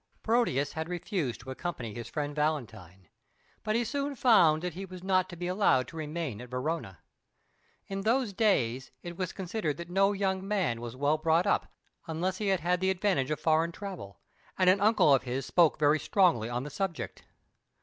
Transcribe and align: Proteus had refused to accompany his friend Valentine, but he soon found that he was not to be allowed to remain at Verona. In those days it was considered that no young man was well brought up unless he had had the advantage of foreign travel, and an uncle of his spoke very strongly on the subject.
Proteus 0.23 0.73
had 0.73 0.89
refused 0.89 1.41
to 1.41 1.51
accompany 1.51 1.93
his 1.93 2.07
friend 2.09 2.35
Valentine, 2.35 3.07
but 3.63 3.75
he 3.75 3.83
soon 3.83 4.15
found 4.15 4.63
that 4.63 4.73
he 4.73 4.83
was 4.83 5.03
not 5.03 5.29
to 5.29 5.35
be 5.35 5.45
allowed 5.45 5.87
to 5.89 5.95
remain 5.95 6.41
at 6.41 6.49
Verona. 6.49 7.03
In 7.85 8.01
those 8.01 8.33
days 8.33 8.89
it 9.03 9.15
was 9.15 9.31
considered 9.31 9.77
that 9.77 9.91
no 9.91 10.11
young 10.11 10.47
man 10.47 10.81
was 10.81 10.95
well 10.95 11.19
brought 11.19 11.45
up 11.45 11.71
unless 12.07 12.37
he 12.39 12.47
had 12.47 12.61
had 12.61 12.79
the 12.79 12.89
advantage 12.89 13.29
of 13.29 13.39
foreign 13.39 13.71
travel, 13.71 14.19
and 14.57 14.71
an 14.71 14.81
uncle 14.81 15.13
of 15.13 15.21
his 15.21 15.45
spoke 15.45 15.77
very 15.77 15.99
strongly 15.99 16.49
on 16.49 16.63
the 16.63 16.71
subject. 16.71 17.23